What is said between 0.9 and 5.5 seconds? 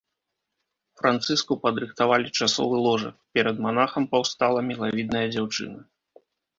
Францыску падрыхтавалі часовы ложак, перад манахам паўстала мілавідная